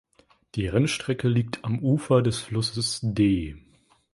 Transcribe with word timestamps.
Die 0.55 0.65
Rennstrecke 0.67 1.27
liegt 1.27 1.63
am 1.63 1.77
Ufer 1.77 2.23
des 2.23 2.39
Flusses 2.39 3.01
Dee. 3.03 3.55